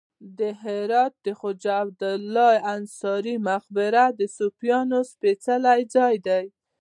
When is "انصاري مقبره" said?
2.75-4.03